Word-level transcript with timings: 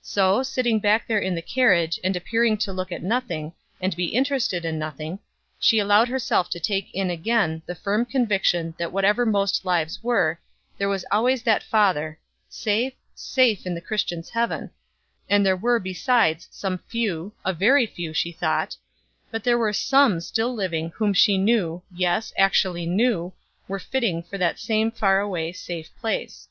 So, 0.00 0.42
sitting 0.42 0.78
back 0.80 1.06
there 1.06 1.18
in 1.18 1.34
the 1.34 1.42
carriage, 1.42 2.00
and 2.02 2.16
appearing 2.16 2.56
to 2.64 2.72
look 2.72 2.90
at 2.90 3.02
nothing, 3.02 3.52
and 3.78 3.94
be 3.94 4.06
interested 4.06 4.64
in 4.64 4.78
nothing, 4.78 5.18
she 5.58 5.78
allowed 5.78 6.08
herself 6.08 6.48
to 6.48 6.58
take 6.58 6.88
in 6.94 7.10
again 7.10 7.60
the 7.66 7.74
firm 7.74 8.06
conviction 8.06 8.74
that 8.78 8.90
whatever 8.90 9.26
most 9.26 9.66
lives 9.66 10.02
were, 10.02 10.40
there 10.78 10.88
was 10.88 11.04
always 11.12 11.42
that 11.42 11.62
father 11.62 12.18
safe, 12.48 12.94
safe 13.14 13.66
in 13.66 13.74
the 13.74 13.82
Christian's 13.82 14.30
heaven 14.30 14.70
and 15.28 15.44
there 15.44 15.54
were 15.58 15.78
besides 15.78 16.48
some 16.50 16.78
few, 16.88 17.34
a 17.44 17.52
very 17.52 17.84
few, 17.84 18.14
she 18.14 18.32
thought; 18.32 18.78
but 19.30 19.44
there 19.44 19.58
were 19.58 19.74
some 19.74 20.22
still 20.22 20.54
living, 20.54 20.88
whom 20.96 21.12
she 21.12 21.36
knew, 21.36 21.82
yes, 21.94 22.32
actually 22.38 22.86
knew, 22.86 23.30
were 23.68 23.78
fitting 23.78 24.22
for 24.22 24.38
that 24.38 24.58
same 24.58 24.90
far 24.90 25.20
away, 25.20 25.52
safe 25.52 25.94
place. 25.98 26.48